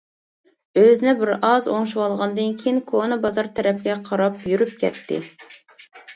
[0.83, 5.23] ئۆزىنى بىر ئاز ئوڭشىۋالغاندىن كېيىن كونا بازار تەرەپكە قاراپ يۈرۈپ كەتتى.